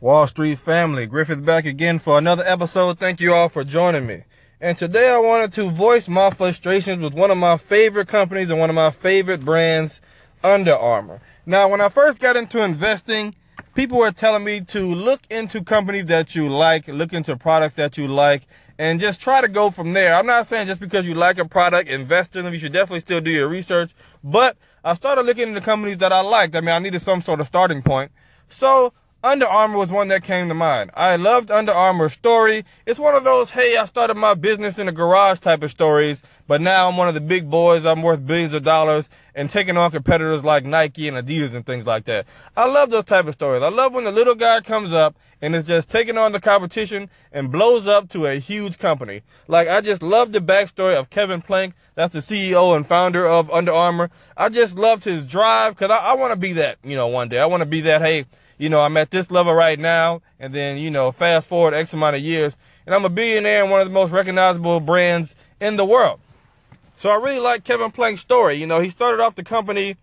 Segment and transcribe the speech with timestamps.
[0.00, 2.98] Wall Street family, Griffith back again for another episode.
[2.98, 4.24] Thank you all for joining me.
[4.58, 8.58] And today I wanted to voice my frustrations with one of my favorite companies and
[8.58, 10.00] one of my favorite brands,
[10.42, 11.20] Under Armour.
[11.44, 13.34] Now, when I first got into investing,
[13.74, 17.98] people were telling me to look into companies that you like, look into products that
[17.98, 18.46] you like,
[18.78, 20.14] and just try to go from there.
[20.14, 22.54] I'm not saying just because you like a product, invest in them.
[22.54, 23.92] You should definitely still do your research.
[24.24, 26.56] But I started looking into companies that I liked.
[26.56, 28.12] I mean, I needed some sort of starting point.
[28.48, 30.90] So under Armour was one that came to mind.
[30.94, 32.64] I loved Under Armour's story.
[32.86, 36.22] It's one of those, hey, I started my business in a garage type of stories,
[36.46, 37.84] but now I'm one of the big boys.
[37.84, 41.84] I'm worth billions of dollars and taking on competitors like Nike and Adidas and things
[41.84, 42.26] like that.
[42.56, 43.62] I love those type of stories.
[43.62, 47.10] I love when the little guy comes up and is just taking on the competition
[47.30, 49.20] and blows up to a huge company.
[49.48, 51.74] Like, I just love the backstory of Kevin Plank.
[51.94, 54.10] That's the CEO and founder of Under Armour.
[54.36, 57.28] I just loved his drive because I, I want to be that, you know, one
[57.28, 57.38] day.
[57.38, 58.24] I want to be that, hey,
[58.60, 61.94] you know, I'm at this level right now, and then, you know, fast forward X
[61.94, 65.76] amount of years, and I'm a billionaire and one of the most recognizable brands in
[65.76, 66.20] the world.
[66.98, 68.56] So I really like Kevin Plank's story.
[68.56, 69.96] You know, he started off the company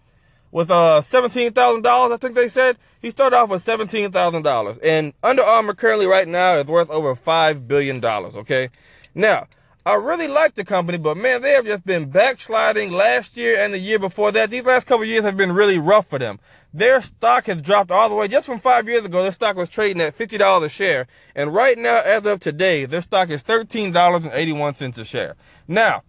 [0.51, 2.77] with uh $17,000, I think they said.
[2.99, 4.79] He started off with $17,000.
[4.83, 8.69] And Under Armour currently right now is worth over $5 billion, okay?
[9.13, 9.45] Now,
[9.87, 13.73] I really like the company, but man, they have just been backsliding last year and
[13.73, 14.49] the year before that.
[14.49, 16.41] These last couple years have been really rough for them.
[16.73, 18.27] Their stock has dropped all the way.
[18.27, 21.07] Just from five years ago, their stock was trading at $50 a share.
[21.33, 25.37] And right now, as of today, their stock is $13.81 a share.
[25.69, 26.03] Now,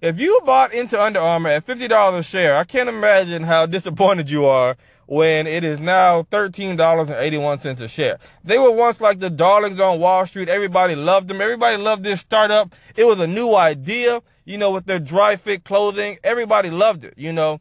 [0.00, 4.30] if you bought into Under Armour at $50 a share, I can't imagine how disappointed
[4.30, 8.18] you are when it is now $13.81 a share.
[8.44, 10.48] They were once like the darlings on Wall Street.
[10.48, 11.40] Everybody loved them.
[11.40, 12.74] Everybody loved this startup.
[12.96, 16.18] It was a new idea, you know, with their dry fit clothing.
[16.22, 17.60] Everybody loved it, you know.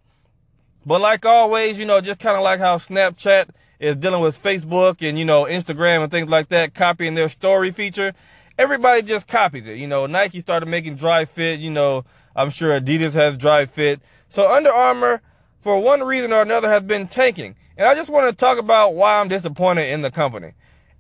[0.86, 5.08] But like always, you know, just kind of like how Snapchat is dealing with Facebook
[5.08, 8.14] and, you know, Instagram and things like that, copying their story feature.
[8.58, 9.78] Everybody just copies it.
[9.78, 11.60] You know, Nike started making dry fit.
[11.60, 14.02] You know, I'm sure Adidas has dry fit.
[14.30, 15.22] So Under Armour,
[15.60, 17.56] for one reason or another has been tanking.
[17.78, 20.54] And I just want to talk about why I'm disappointed in the company.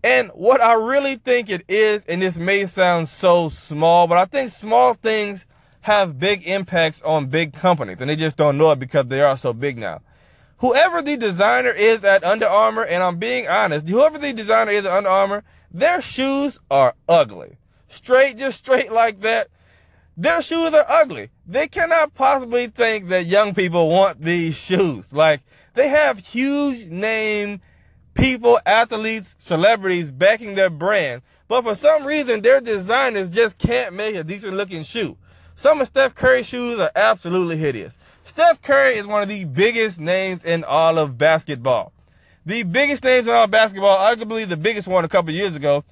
[0.03, 4.25] And what I really think it is, and this may sound so small, but I
[4.25, 5.45] think small things
[5.81, 9.37] have big impacts on big companies and they just don't know it because they are
[9.37, 10.01] so big now.
[10.57, 14.85] Whoever the designer is at Under Armour, and I'm being honest, whoever the designer is
[14.85, 15.43] at Under Armour,
[15.75, 17.57] their shoes are ugly.
[17.89, 19.49] Straight, just straight like that.
[20.15, 21.31] Their shoes are ugly.
[21.45, 25.11] They cannot possibly think that young people want these shoes.
[25.11, 25.41] Like,
[25.73, 27.59] they have huge name
[28.13, 31.23] people, athletes, celebrities backing their brand.
[31.49, 35.17] But for some reason, their designers just can't make a decent looking shoe.
[35.57, 37.97] Some of Steph Curry's shoes are absolutely hideous.
[38.23, 41.91] Steph Curry is one of the biggest names in all of basketball.
[42.45, 45.83] The biggest names in all basketball, arguably the biggest one a couple years ago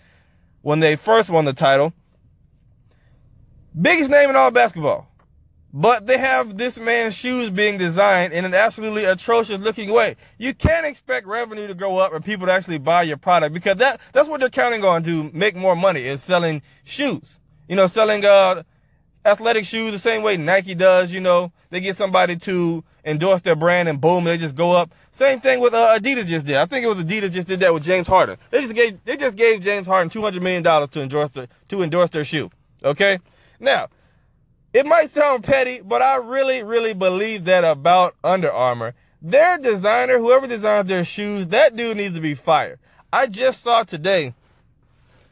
[0.61, 1.93] when they first won the title,
[3.79, 5.07] Biggest name in all basketball.
[5.75, 10.15] But they have this man's shoes being designed in an absolutely atrocious looking way.
[10.37, 13.77] You can't expect revenue to go up and people to actually buy your product because
[13.77, 17.39] that, that's what they're counting on to make more money is selling shoes.
[17.67, 18.61] You know, selling, uh,
[19.25, 23.56] athletic shoes the same way Nike does, you know, they get somebody to endorse their
[23.56, 24.94] brand and boom, they just go up.
[25.11, 26.56] Same thing with uh, Adidas just did.
[26.56, 28.38] I think it was Adidas just did that with James Harden.
[28.50, 32.09] They just gave, they just gave James Harden $200 million to endorse, the, to endorse
[32.09, 32.50] their shoe.
[32.83, 33.19] Okay.
[33.59, 33.89] Now,
[34.73, 38.95] it might sound petty, but I really, really believe that about Under Armour.
[39.22, 42.79] Their designer, whoever designs their shoes, that dude needs to be fired.
[43.12, 44.33] I just saw today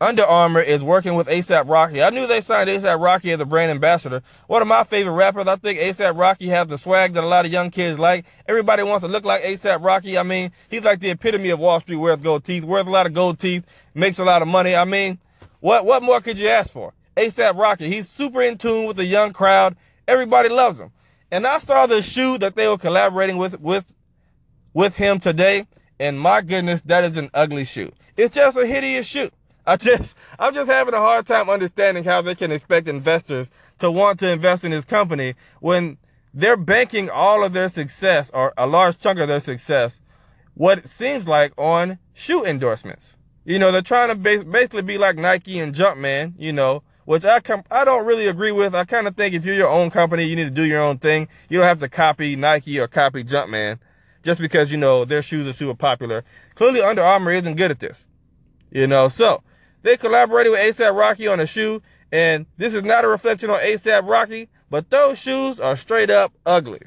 [0.02, 2.02] Under Armour is working with ASAP Rocky.
[2.02, 4.24] I knew they signed ASAP Rocky as a brand ambassador.
[4.48, 5.46] One of my favorite rappers.
[5.46, 8.26] I think ASAP Rocky has the swag that a lot of young kids like.
[8.48, 10.18] Everybody wants to look like ASAP Rocky.
[10.18, 13.06] I mean, he's like the epitome of Wall Street, wears gold teeth, wears a lot
[13.06, 13.64] of gold teeth,
[13.94, 14.76] makes a lot of money.
[14.76, 15.20] I mean,
[15.60, 16.94] what, what more could you ask for?
[17.16, 17.88] ASAP Rocky.
[17.88, 19.76] He's super in tune with the young crowd.
[20.08, 20.92] Everybody loves him.
[21.30, 23.94] And I saw the shoe that they were collaborating with with
[24.74, 25.68] with him today,
[26.00, 27.92] and my goodness, that is an ugly shoe.
[28.18, 29.30] It's just a hideous shoe.
[29.66, 33.50] I just I'm just having a hard time understanding how they can expect investors
[33.80, 35.98] to want to invest in his company when
[36.34, 40.00] they're banking all of their success or a large chunk of their success,
[40.54, 43.18] what it seems like on shoe endorsements.
[43.44, 47.40] You know, they're trying to basically be like Nike and Jumpman, you know, which I
[47.40, 48.76] com- I don't really agree with.
[48.76, 51.00] I kind of think if you're your own company, you need to do your own
[51.00, 51.28] thing.
[51.50, 53.80] You don't have to copy Nike or copy Jumpman
[54.24, 56.24] just because, you know, their shoes are super popular.
[56.56, 58.08] Clearly Under Armour isn't good at this.
[58.72, 59.44] You know, so
[59.84, 61.82] they collaborated with ASAP Rocky on a shoe,
[62.12, 66.34] and this is not a reflection on ASAP Rocky, but those shoes are straight up
[66.46, 66.82] ugly.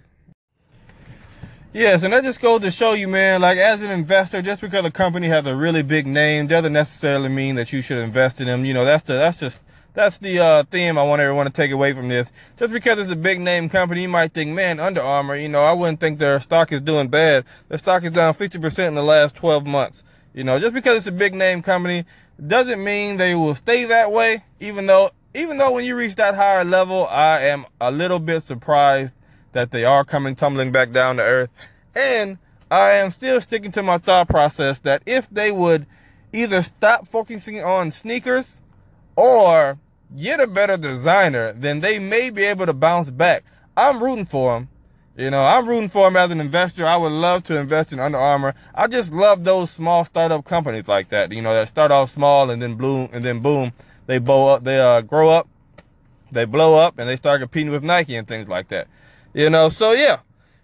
[1.73, 4.85] Yes, and that just goes to show you, man, like as an investor, just because
[4.85, 8.47] a company has a really big name doesn't necessarily mean that you should invest in
[8.47, 8.65] them.
[8.65, 9.59] You know, that's the that's just
[9.93, 12.31] that's the uh, theme I want everyone to take away from this.
[12.57, 15.63] Just because it's a big name company, you might think, man, Under Armour, you know,
[15.63, 17.45] I wouldn't think their stock is doing bad.
[17.69, 20.03] Their stock is down 50% in the last 12 months.
[20.35, 22.05] You know, just because it's a big name company
[22.45, 26.35] doesn't mean they will stay that way, even though even though when you reach that
[26.35, 29.15] higher level, I am a little bit surprised
[29.53, 31.51] that they are coming tumbling back down to earth.
[31.95, 32.39] And
[32.71, 35.87] I am still sticking to my thought process that if they would
[36.33, 38.61] either stop focusing on sneakers
[39.17, 39.79] or
[40.17, 43.45] get a better designer, then they may be able to bounce back.
[43.77, 44.69] I'm rooting for them.
[45.17, 46.85] You know, I'm rooting for him as an investor.
[46.85, 48.55] I would love to invest in Under Armour.
[48.75, 51.31] I just love those small startup companies like that.
[51.31, 53.73] You know, that start off small and then bloom and then boom,
[54.07, 55.47] they blow up, they uh, grow up,
[56.33, 58.89] they blow up, and they start competing with Nike and things like that.
[59.33, 60.19] You know, so yeah,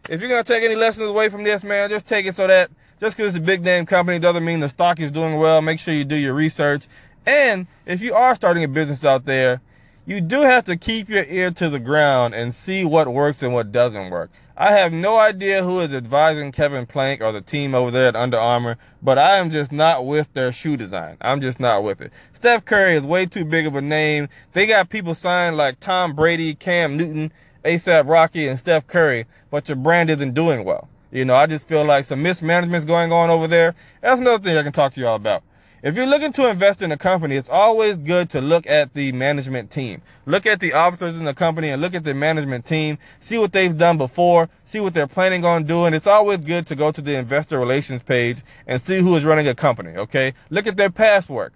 [0.08, 2.73] if you're gonna take any lessons away from this, man, just take it so that
[3.00, 5.62] just because it's a big name company doesn't mean the stock is doing well.
[5.62, 6.88] Make sure you do your research.
[7.25, 9.61] And if you are starting a business out there,
[10.06, 13.52] you do have to keep your ear to the ground and see what works and
[13.52, 14.31] what doesn't work.
[14.56, 18.17] I have no idea who is advising Kevin Plank or the team over there at
[18.17, 21.17] Under Armour, but I am just not with their shoe design.
[21.20, 22.12] I'm just not with it.
[22.35, 24.29] Steph Curry is way too big of a name.
[24.52, 27.32] They got people signed like Tom Brady, Cam Newton,
[27.64, 30.88] ASAP Rocky and Steph Curry, but your brand isn't doing well.
[31.11, 33.75] You know, I just feel like some mismanagement's going on over there.
[34.00, 35.43] That's another thing I can talk to y'all about.
[35.82, 39.12] If you're looking to invest in a company, it's always good to look at the
[39.12, 40.03] management team.
[40.27, 42.99] Look at the officers in the company and look at the management team.
[43.19, 44.50] See what they've done before.
[44.67, 45.94] See what they're planning on doing.
[45.94, 49.49] It's always good to go to the investor relations page and see who is running
[49.49, 50.35] a company, okay?
[50.50, 51.55] Look at their past work.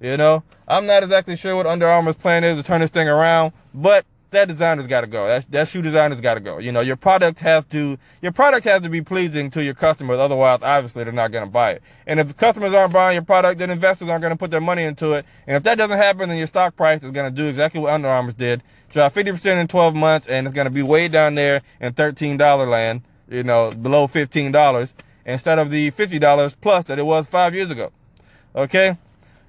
[0.00, 3.08] You know, I'm not exactly sure what Under Armour's plan is to turn this thing
[3.08, 5.26] around, but that designer's got to go.
[5.26, 6.58] That that shoe designer's got to go.
[6.58, 10.18] You know, your product has to your product has to be pleasing to your customers.
[10.18, 11.82] Otherwise, obviously, they're not going to buy it.
[12.06, 14.82] And if customers aren't buying your product, then investors aren't going to put their money
[14.82, 15.24] into it.
[15.46, 17.92] And if that doesn't happen, then your stock price is going to do exactly what
[17.92, 21.34] Under Armour's did: drop 50% in 12 months, and it's going to be way down
[21.34, 23.02] there in $13 land.
[23.28, 24.92] You know, below $15
[25.24, 27.90] instead of the $50 plus that it was five years ago.
[28.54, 28.96] Okay.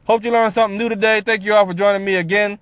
[0.06, 1.21] Hope you learned something new today.
[1.21, 2.59] Thank you all for joining me again.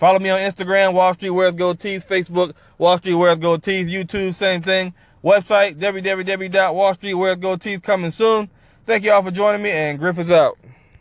[0.00, 3.86] Follow me on Instagram, Wall Street Wears Gold Teeth, Facebook, Wall Street Wears Gold Teeth,
[3.86, 4.94] YouTube, same thing.
[5.22, 8.48] Website, www.wallstreetwearsgoldteeth coming soon.
[8.86, 10.56] Thank you all for joining me, and Griff is out.